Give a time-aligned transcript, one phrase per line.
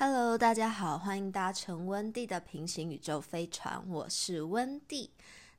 [0.00, 5.10] Hello，大家好，欢迎搭乘温蒂的平行宇宙飞船，我是温蒂。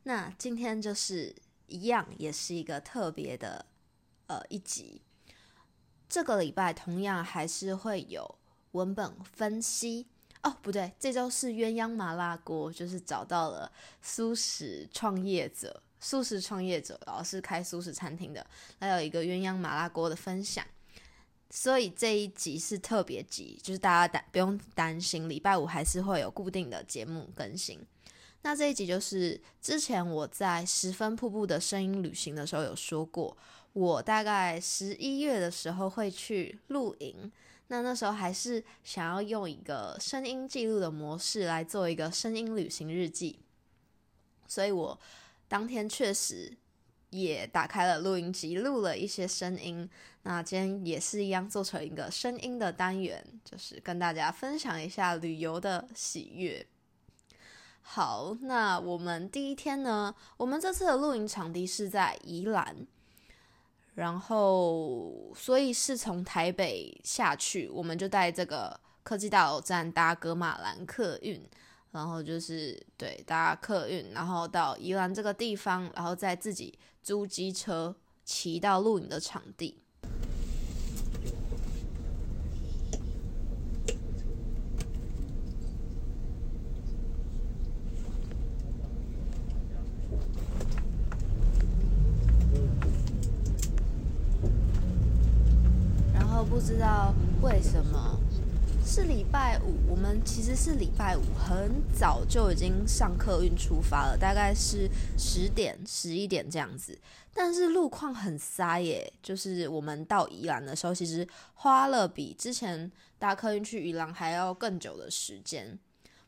[0.03, 1.35] 那今天就是
[1.67, 3.65] 一样，也是一个特别的
[4.27, 5.01] 呃一集。
[6.07, 8.39] 这个礼拜同样还是会有
[8.71, 10.07] 文本分析
[10.43, 13.69] 哦，不对，这周是鸳鸯麻辣锅，就是找到了
[14.01, 18.47] 素食创业者，素食创业者，然后是开素食餐厅的，
[18.79, 20.65] 还有一个鸳鸯麻辣锅的分享。
[21.51, 27.79] 所以这一集是特别集，就是大家担不用担心，礼拜五还是会有固定的节目更新。
[28.43, 33.35] 那这一集就是之前我在十分瀑布的声音旅行的时候有说过，
[33.73, 37.31] 我大概十一月的时候会去露营，
[37.67, 43.39] 那那时候还是想要用一个声音记录的模式来做一个声音旅行日记，
[44.47, 44.99] 所以我
[45.47, 46.55] 当天确实。
[47.09, 49.89] 也打开了录音机，录了一些声音。
[50.23, 56.65] 那今天也是一样，做成一个声音的单元，就是跟大家分享一下旅游的喜悦。
[57.81, 62.85] 好，那我们第一天呢，我们这次的露营场地是在宜兰，
[63.95, 71.41] 然后所以是从台北下去，我们就在这个科技大楼站搭格马兰客运。
[71.91, 79.81] 然后就是对搭客运，然后到宜兰这个地方，然后再自己租机车骑到露营的场地。
[96.13, 98.18] 然后不知道为什么。
[99.31, 104.89] 拜五，我们其实是礼拜五很早就已经上客运出发了，大概是
[105.19, 106.97] 十点、十一点这样子。
[107.31, 115.77] 但是路况很塞耶，就是我们到宜兰的时候，其实花了比之前搭客运去宜兰还要更久的时间。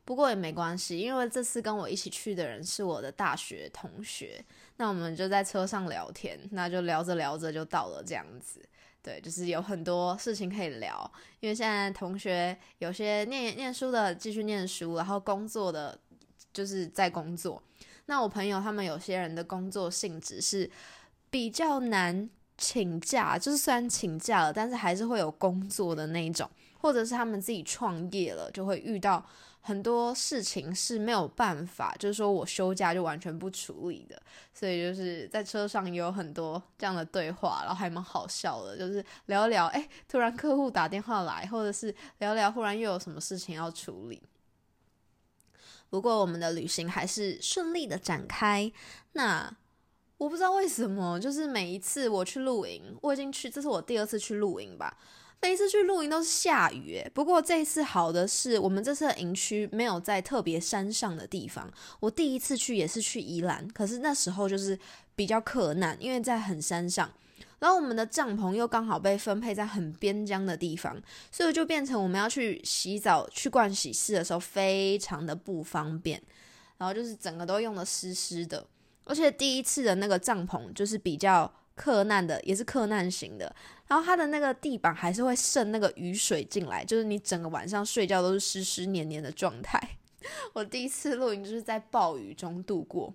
[0.06, 4.44] 不过也没关系，因为这次跟我一起去的人是我的大学同学，
[4.78, 8.64] 那我们就在车上聊天，那就聊着聊着就到了这样子。
[9.04, 15.98] 对，就是有很多事情可以聊，因为现在同学有些念念书的继续念书，然后工作的
[16.54, 17.62] 就是在工作。
[18.06, 20.70] 那我朋友他们有些人的工作性质是
[21.30, 29.26] 比较难请假，就是虽然请假了，但是还是会有工作的那一种，或者是他们自己创业了，就会遇到。
[29.64, 34.22] 很多事情是没有办法，就是说我休假就完全不处理的，
[34.54, 44.22] 所以就是在车上也有很多这样的对话，然后还蛮好笑的，就是聊聊，哎，突然客户打电话来，或者是聊聊，忽然又有什么事情要处理。
[45.90, 48.72] 不过我们的旅行还是顺利的展开。
[49.12, 49.56] 那
[50.18, 54.98] 我不知道为什么，就是每一次我去露营，我已经去，这是我第二次去露营吧。
[55.44, 61.68] 每一次去露营都是下雨，不过这一次好的是我们这次的营区没有在特别山上的地方。
[62.00, 64.78] 我第一次去也是去宜兰，可是那时候就是
[65.16, 67.12] 比较困难，因为在很山上，
[67.58, 70.96] 然后我们的帐篷又刚好被分配在很边疆的地方，
[71.32, 76.22] 所以就变成我们要去洗澡、去盥洗室的时候非常的不方便，
[76.78, 78.64] 然后就是整个都用的湿湿的，
[79.06, 81.52] 而且第一次的那个帐篷就是比较。
[81.74, 83.56] 克难的也是克难型的，
[83.92, 89.98] 然后它的那个地板还是会渗那个雨水进来，就是你整个晚上睡觉都是湿湿黏黏的状态。
[90.54, 93.14] 我第一次露营就是在暴雨中度过。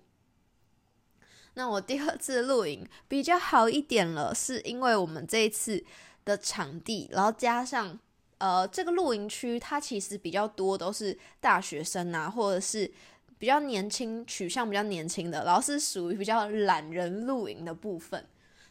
[1.55, 5.83] 那我第二次露营比较好一点了，是因为我们这一次
[6.23, 7.97] 的场地，然后加上
[8.37, 12.93] 呃这个露营区，它其实比较多都是大学生啊，或者是
[13.39, 18.23] 比较年轻取向比较年轻的，然后是属于比较懒人露营的部分。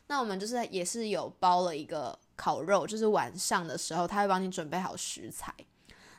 [0.09, 5.53] 那我们就是也是有包了一个烤肉，就是晚上的时候他会帮你准备好食材。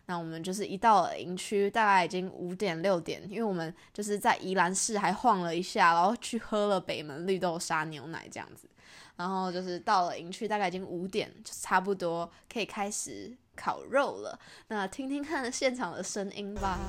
[0.08, 8.70] 那我们就是一到了营区，大概已经五点六点，因为我们就是在宜兰市还晃了一下，然后去喝了北门绿豆沙牛奶这样子。
[9.18, 14.40] 然后就是到了营区，大概已经五点，就差不多可以开始烤肉了。
[14.68, 16.80] 那听听看现场的声音吧。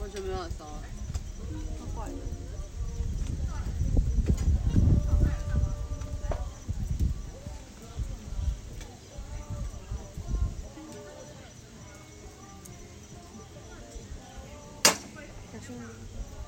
[0.00, 0.38] 完全没有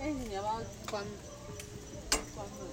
[0.00, 0.52] 哎，你要不要
[0.90, 1.04] 关
[2.34, 2.68] 关门？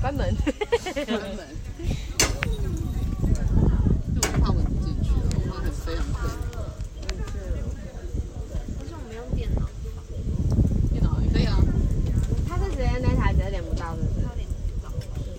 [0.00, 0.34] 关门。
[1.06, 1.40] 关门。
[4.14, 6.34] 就怕蚊子进去了，我们很非常困难。
[8.76, 9.60] 可是我们用电脑。
[10.90, 11.48] 电脑可以啊。
[12.48, 14.02] 他是直接那台直接连不到的。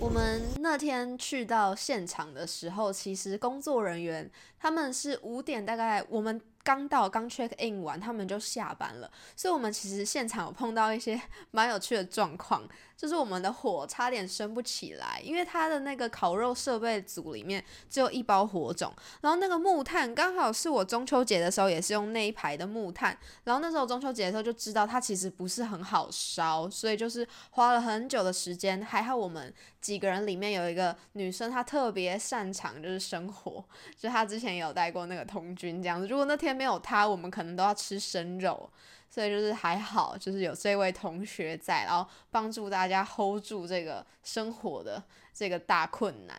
[0.00, 6.40] 我们那天去到现场的时候，其实工作人员他们是五点，大概我们。
[6.64, 11.20] 刚到刚 check in 完，他们就下班了，所以我们其实现场有碰到一些
[11.50, 12.62] 蛮有趣的状况，
[12.96, 33.62] 就是我们的火差点升不起来，因为它的那个烤肉设备组里面只有一包火种，然后那个木炭刚好是我中秋节的时候也是用那一排的木炭，然后那时候中秋节的时候就知道它其实不是很好烧，所以就是花了很久的时间，还好我们几个人里面有一个女生，她特别擅长就是生火，
[33.94, 36.52] 就她之前有带过那个童军这样子，如果那天。
[36.52, 38.70] 没有她，我们可能都要吃生肉，
[39.08, 45.02] 所以就是还好，就是有这位同学在，然后帮助大家 hold 住这个生活的
[45.32, 46.38] 这个大困难。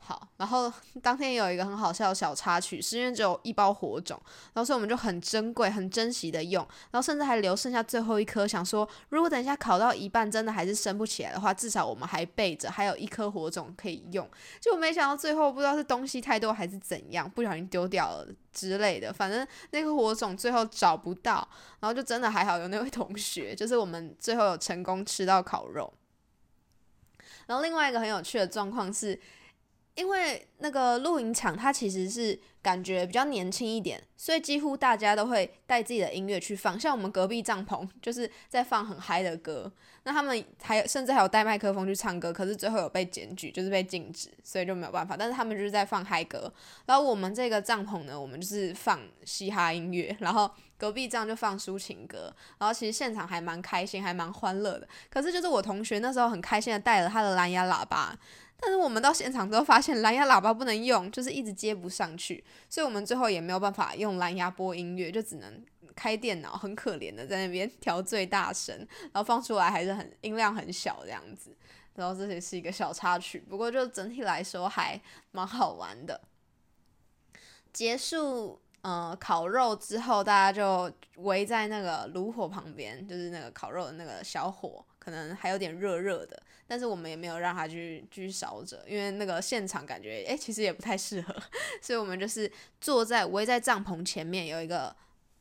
[0.00, 0.72] 好，然后
[1.02, 4.18] 当天有一个很好笑的小插曲，是因为只有一包火种，
[4.54, 14.26] 然后所以我们就很珍贵、很珍惜的用，然后甚至还留剩下最后一颗，想说如果等一下烤到一半真的还是升不起来的话，至少我们还备着，还有一颗火种可以用。
[14.58, 21.46] 就没想到最后不知道是东西太多还是怎样，不小心丢掉了之类的，反正那个火种最后找不到，
[21.80, 25.92] 然后就真的还好有那位同学，就是我们最后有成功吃到烤肉。
[27.46, 29.20] 然后另外一个很有趣的状况是。
[29.98, 36.78] 因为那个露营场，它其实是感觉比较年轻一点，所以几乎大家都会带自己的音乐去放。
[36.78, 39.70] 像我们隔壁帐篷就是在放很嗨的歌，
[40.04, 45.16] 那他们还甚至还有带麦克风去唱歌，可是最后有被检举，就是被禁止，所以就没有办法。
[45.16, 46.52] 但是他们就是在放嗨歌，
[46.86, 54.86] 然后我们这个帐篷呢，我们就是放嘻哈音乐，然后隔壁帐就放抒情歌，然后其实现场还蛮开心，还蛮欢乐的。
[55.10, 58.16] 可是就是我同学那时候很开心的带了他的蓝牙喇叭。
[58.60, 65.64] 但是我们到现场之后发现 蓝牙喇叭不能用，就是一直接不上去，所以我们最后也没有办法用蓝牙播音乐，就只能
[65.94, 71.56] 开电脑，很可怜的在那边调最大声，然后放出来还是很音量很小这样子。
[71.94, 75.00] 然后这也是一个小插曲，不过就整体来说还
[75.30, 76.20] 蛮好玩的。
[77.72, 84.84] 结束呃烤肉之后，大家就围在那个炉火旁边，就是那个烤肉的那个小火。
[84.98, 91.34] 可能还有点热热的，但是我们也没有让他去继续烧着，因为那个现场感觉，哎，其实也不太适合，
[91.80, 94.94] 所以我们就是坐在围在帐篷前面有一个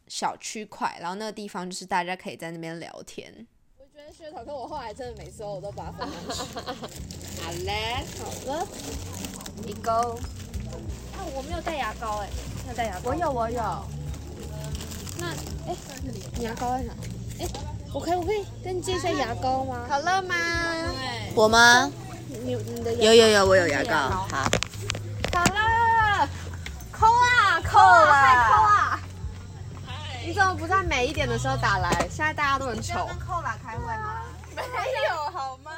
[0.07, 3.45] 小区块，然后那个地方就是大家可以在那边聊天。
[3.77, 6.41] 我觉得噱头，可我后来真的每次我都把它放进去。
[7.44, 8.68] 好嘞，好了，
[9.68, 9.91] 一勾。
[9.91, 12.30] 啊，我没有带牙膏哎，
[12.63, 13.09] 没有带牙膏。
[13.09, 13.59] 我有，我有。
[15.19, 15.27] 那，
[15.68, 15.75] 哎，
[16.38, 16.94] 你牙膏在哪？
[17.39, 17.76] 哎。
[17.97, 19.88] 我可以，我可以跟你借一下牙膏吗？
[19.89, 20.35] 可乐吗？
[21.33, 21.91] 我吗？
[22.27, 23.91] 你你的有有有，我有牙膏。
[24.29, 24.47] 好。
[25.33, 26.29] 好了，
[26.91, 28.99] 抠啊抠啊，快抠啊！
[30.23, 31.89] 你怎么不在美一点的时候打来？
[32.01, 33.03] 现在大家都很丑。
[33.07, 34.21] 跟扣啦开会吗？
[34.55, 34.61] 没
[35.09, 35.71] 有好吗？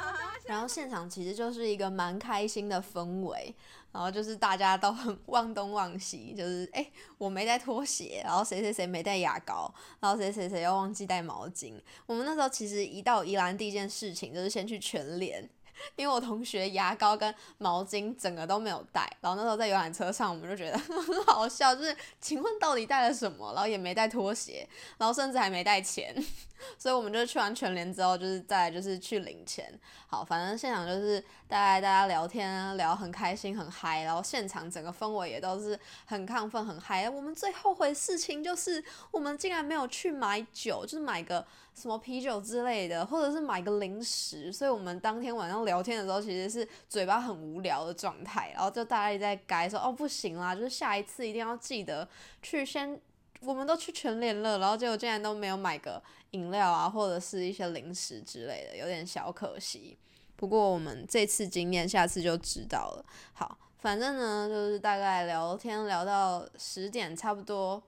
[0.44, 3.54] 然后现场其实就是一个蛮开心的氛围。
[3.92, 6.86] 然后就是大家都很忘东忘西，就是哎，
[7.18, 11.74] 我没带拖鞋，然后谁谁谁没带牙膏，然后谁谁谁又忘记带毛巾。
[12.06, 15.48] 我们那时候其实一到宜兰第一件事情就是先去全联。
[15.96, 23.52] 因为我同学牙膏跟毛巾整个都没有带，然后那时候在游览车上，我们就觉得 很好笑，就是请问到底带了什么？
[23.52, 24.68] 然后也没带拖鞋，
[24.98, 26.14] 然后甚至还没带钱，
[26.78, 29.72] 所以我们就去完全联之后，就是再来就是去领钱。
[30.06, 37.08] 好，反正现场就是大概大家聊天聊很开心很嗨，然后现场整个氛围也都是很亢奋很嗨。
[37.08, 41.46] 我们最后悔事情就是我们竟然没有去买酒，就是买个。
[41.74, 52.06] 什么啤酒之类的，或者是买个零食，所以我们当天晚上聊天的时候，其实是嘴巴很无聊的状态，然后就大家也在改说，哦不行啦，就是下一次一定要记得
[52.42, 53.00] 去先，
[53.40, 59.96] 我们都去全联了，然后结果竟然都没有买个饮料啊，或者是一些零食之类的，有点小可惜。
[60.36, 63.04] 不过我们这次经验，下次就知道了。
[63.32, 67.82] 好，反正呢，就是大概聊天聊到十点差不多。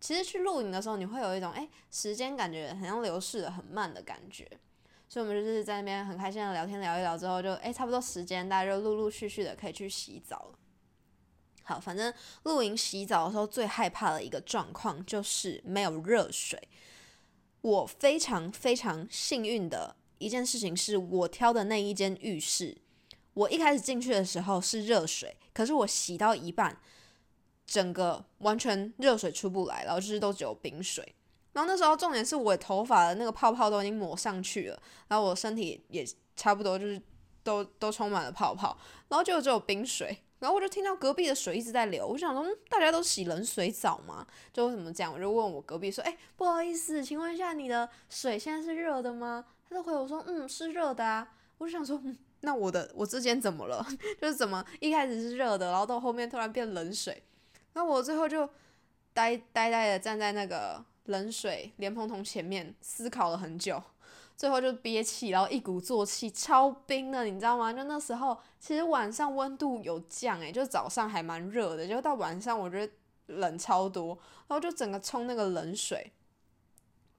[0.00, 4.48] 其实去露营的时候，你会有一种哎，时间感觉好像流逝的很慢的感觉，
[5.08, 10.58] 所以我们就是在那边很开心的聊天聊一聊之后，就哎差不多时间，大家就陆陆续续的可以去洗澡了。
[11.64, 12.14] 好，反正
[12.44, 16.68] 露营洗澡的时候最害怕的一个状况就是没有热水。
[17.60, 22.78] 我非常非常幸运的一件事情是我挑的那一间浴室，
[23.34, 26.80] 我一开始进去的时候是热水，可是我洗到一半。
[27.68, 31.14] 整个完全热水出不来，然后就是都只有冰水。
[31.52, 37.00] 然后那时候重点是我头发的那个泡泡都已经抹上去了，然后我身体也差不多就是
[37.42, 38.76] 都都充满了泡泡，
[39.08, 40.18] 然后就只有冰水。
[40.38, 44.24] 然后我就听到隔壁的水一直在流，我想说，大家都洗冷水澡吗？
[44.52, 45.12] 就为什么这样？
[45.12, 49.44] 我就问我隔壁说，哎，不好意思，请问一下你的水现在是热的吗？
[49.68, 51.28] 他就回我说，嗯，是热的啊。
[51.58, 53.84] 我就想说，嗯，那我的我之间怎么了？
[54.22, 57.20] 就是怎么一开始是热的，然后到后面突然变冷水，
[57.78, 58.44] 那我最后就
[59.14, 63.80] 呆呆呆的站在那个冷水莲蓬头前面思考了很久，
[64.36, 67.72] 最后就憋气，然后一鼓作气，超冰的，你知道吗？
[67.72, 72.92] 就那时候其实晚上温度有降，诶，就早上还蛮热的，就到晚上我觉得
[73.26, 74.08] 冷超多，
[74.48, 76.10] 然后就整个冲那个冷水，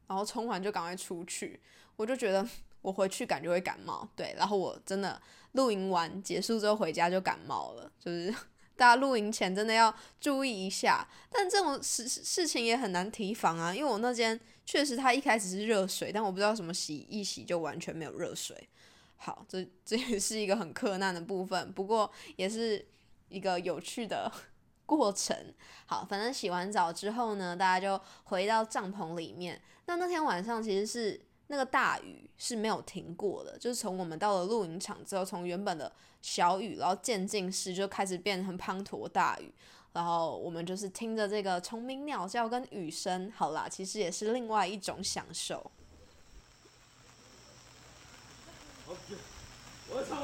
[0.07, 1.61] 然后冲完就赶快出去，
[1.95, 2.45] 我就觉得。
[2.81, 8.33] 我回去感觉会感冒，对，然后我真的露营完结束之后回家就感冒了，就是
[8.79, 11.05] 大家露营前真的要注意一下。
[11.29, 18.69] 但这种事事情也很难提防啊，因为我那间确实它一开始是热水，但我不知道什么洗一洗就完全没有热水。
[19.17, 22.83] 好，这这也是一个很困难的部分，不过也是
[23.27, 24.31] 一个有趣的
[24.87, 25.35] 过程。
[25.85, 29.61] 好，反正洗完澡之后呢，大家就回到帐篷里面。
[29.85, 31.19] 那那天晚上其实是。
[31.51, 35.91] 那个大雨是没有停过的，就是从我们到了露营场之后，从原本的
[36.21, 39.51] 小雨，然后渐进式就开始变成滂沱大雨，
[39.93, 45.71] 然后我们就是听着这个虫鸣鸟叫跟雨声，好啦，其实也是另外一种享受。
[48.85, 49.09] 我操！
[49.89, 50.19] 我操！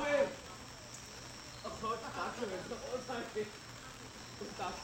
[2.15, 3.15] 打死我操！
[4.59, 4.75] 打死！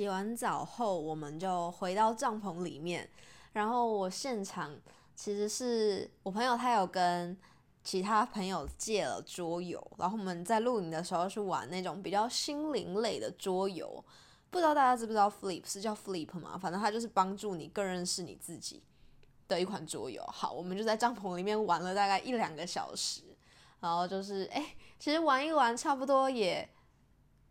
[0.00, 3.06] 洗完澡后，我们就回到帐篷里面。
[3.52, 4.74] 然后我现场
[5.14, 7.36] 其实是我朋友，他有跟
[7.84, 14.02] 其他朋友借了桌游，然后我们在露营的时候是玩那种比较心灵类的桌游。
[14.48, 16.56] 不知道大家知不知道 Flip 是叫 Flip 吗？
[16.56, 18.82] 反正它就是帮助你更认识你自己
[19.48, 20.24] 的一款桌游。
[20.28, 23.20] 好，我们就在帐篷里面玩了大概一两个小时，
[23.80, 26.66] 然后就是哎，其实玩一玩差不多也。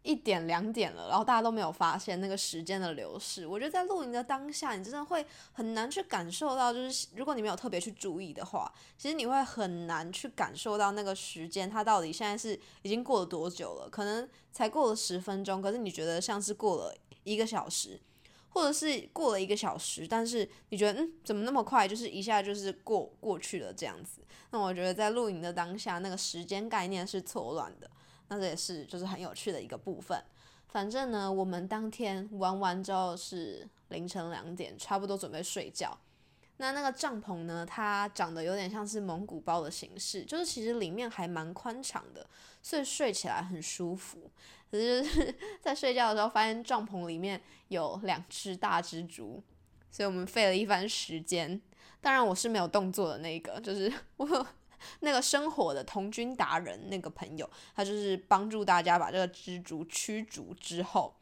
[0.02, 3.46] 一点两点了，然后大家都没有发现那个时间的流逝。
[3.46, 13.90] 我觉得在露营的当下，你真的会很难去感受到，就是如果你没有特别去注意的话，其实你会很难去感受到那个时间它到底现在是已经过了多久了。
[13.90, 18.00] 可能才过了十分钟，可是你觉得像是过了一个小时，
[18.48, 24.22] 或者是过了一个小时，但是你觉得嗯怎么那么快，就是一下就是过过去了这样子。
[24.52, 27.92] 那我觉得在露营的当下，那个时间概念是错乱的。
[28.30, 30.18] 那这也是就是很有趣的一个部分。
[30.70, 35.98] 反正呢，我们当天玩完之后是凌晨两点，差不多准备睡觉。
[36.58, 42.24] 那那个帐篷呢，它长得有点像是蒙古包的形式，就是其实里面还蛮宽敞的，
[42.62, 44.30] 所以睡起来很舒服。
[44.70, 49.42] 可是就是 在睡觉的时候，发现帐篷里面有两只大蜘蛛，
[49.90, 51.60] 所以我们费了一番时间。
[52.00, 54.48] 当然我是没有动作的那个，就是 我。
[55.02, 61.16] 那个生火的童军达人那个朋友，他就是帮助大家把这个蜘蛛驱逐之后，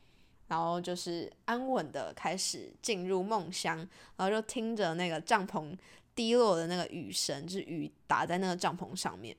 [0.47, 3.77] 然后就是安稳的开始进入梦乡，
[4.15, 5.77] 然后就听着那个帐篷
[6.15, 9.35] 滴落的那个雨声，就是雨打在那个帐篷上面，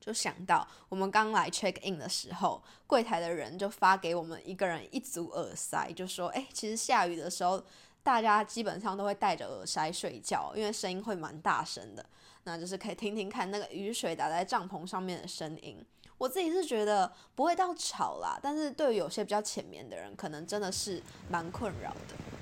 [0.00, 7.62] 就想到我们刚来 check in 的时候，柜台的人就发给我们一个人一组耳塞，就说：“哎，其实下雨的时候，
[8.02, 12.04] 大家基本上都会戴着耳塞睡觉，因为声音会蛮大声的。”
[12.44, 15.84] 那就是可以听听看那个雨水打在帐篷上面的声音。
[16.16, 22.33] 我自己是觉得不会到吵啦，但是对于有些比较浅眠的人，可能真的是蛮困扰的。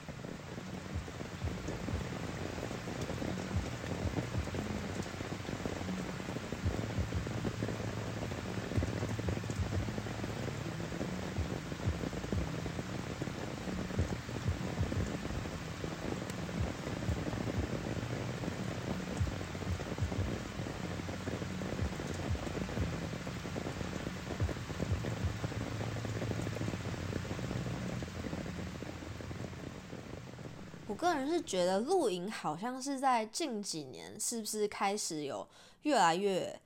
[31.02, 35.46] 个人是觉得露营好像是在近几年是不是开始有
[35.82, 36.60] 越来越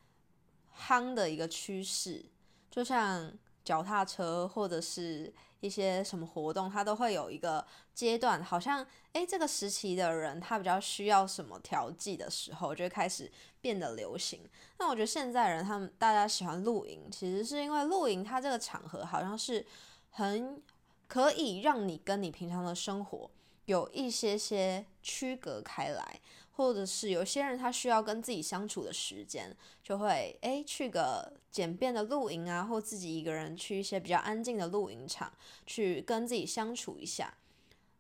[0.86, 2.24] 夯的一个趋势？
[2.70, 3.32] 就像
[3.64, 14.46] 脚踏车或者是一些什么活动，它都会有一个阶段，好像诶，这个时期的人他比较需要什么调剂的时候，就开始变得流行。
[14.78, 19.64] 那我觉得现在人他们大家喜欢露营，其实是因为露营它这个场合好像是
[20.10, 20.62] 很
[21.08, 23.30] 可以让你跟你平常的生活。
[23.66, 26.20] 有一些些区隔开来，
[26.52, 35.32] 或者是有些人他需要跟自己相处的时间，就会诶去个简便的露营啊，或自己一个人去一些比较安静的露营场，
[35.66, 37.34] 去跟自己相处一下。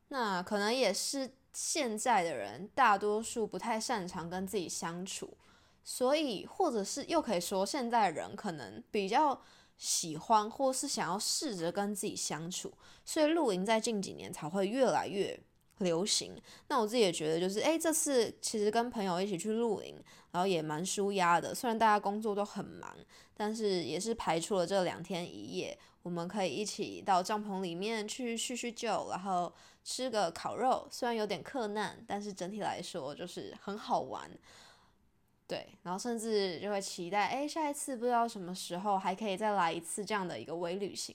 [0.08, 5.36] 那可能也是现在的人大多数不太擅长跟自己相处，
[5.82, 9.42] 所以或者是又可以说现在人可能比较
[9.76, 12.72] 喜欢或是想要试着跟自己相处，
[13.04, 15.38] 所以露营在近几年才会越来越。
[15.78, 16.34] 流行。
[16.68, 19.94] 那我自己也觉得，就是诶，这次其实跟朋友一起去露营，
[20.32, 21.54] 然后也蛮舒压的。
[21.54, 22.96] 虽然大家工作都很忙，
[23.34, 29.52] 但是也是排除了这两天一夜，我们可以一起到帐篷里面去叙叙旧，然后
[29.84, 30.88] 吃个烤肉。
[30.90, 34.30] 虽然有点困难，但是整体来说就是很好玩。
[35.48, 41.14] 对，然后甚至就会期待，哎，下一次不知道什么时候还可以再来一次这样的一个微旅行。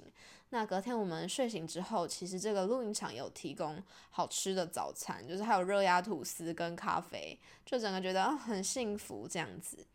[0.51, 9.85] 那隔天我们睡醒之后，其实这个露营场有提供好吃的早餐，就是还有热压吐司跟咖啡，就整个觉得很幸福这样子。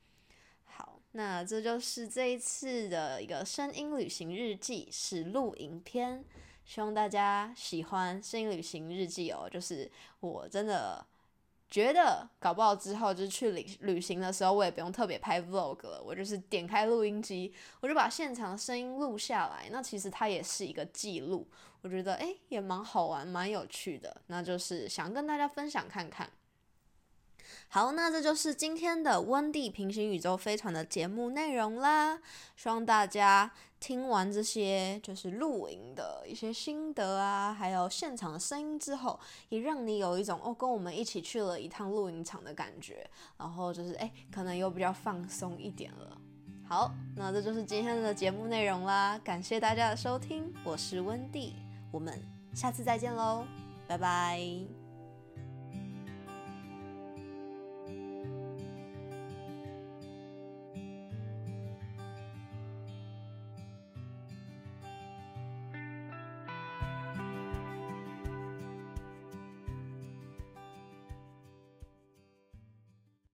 [0.65, 6.23] 好，那这就是这一次的一个声音旅行日记，是露营篇，
[6.67, 9.49] 希望大家喜欢声音旅行日记哦。
[9.51, 9.91] 就是
[10.21, 11.07] 我真的。
[11.69, 19.69] 觉得搞不好之后就是去旅旅行的时候，我也不用特别拍 vlog 了，我就是点开录音机，我就把现场的声音录下来。
[19.71, 21.49] 那其实它也是一个记录，
[21.83, 24.23] 我觉得诶也蛮好玩，蛮有趣的。
[24.29, 26.31] 那就是想跟大家分享看看。
[27.69, 32.19] 好，那这就是今天的温蒂平行宇宙飞船的节目内容啦。
[32.57, 39.19] 希望大家听完这些就是露营的一些心得啊，还有现场的声音之后，
[39.51, 43.09] 也让你有一种哦，跟我们一起去了一趟露营场的感觉。
[43.37, 46.17] 然后就是哎，可能又比较放松一点了。
[46.69, 49.19] 好，那这就是今天的节目内容啦。
[49.23, 51.55] 感谢大家的收听，我是温蒂，
[51.93, 52.19] 我们
[52.55, 53.45] 下次再见喽，
[53.87, 54.86] 拜拜。